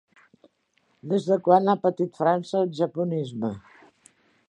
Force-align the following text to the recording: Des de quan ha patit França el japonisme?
Des 1.11 1.27
de 1.27 1.37
quan 1.49 1.71
ha 1.73 1.77
patit 1.85 2.19
França 2.23 2.59
el 2.65 2.75
japonisme? 2.83 3.57